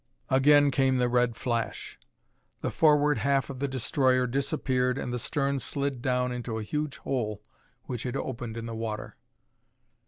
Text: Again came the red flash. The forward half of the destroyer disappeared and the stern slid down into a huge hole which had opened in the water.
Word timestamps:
Again 0.31 0.71
came 0.71 0.97
the 0.97 1.07
red 1.07 1.35
flash. 1.35 1.99
The 2.61 2.71
forward 2.71 3.19
half 3.19 3.51
of 3.51 3.59
the 3.59 3.67
destroyer 3.67 4.25
disappeared 4.25 4.97
and 4.97 5.13
the 5.13 5.19
stern 5.19 5.59
slid 5.59 6.01
down 6.01 6.31
into 6.31 6.57
a 6.57 6.63
huge 6.63 6.97
hole 6.97 7.43
which 7.83 8.01
had 8.01 8.17
opened 8.17 8.57
in 8.57 8.65
the 8.65 8.73
water. 8.73 9.15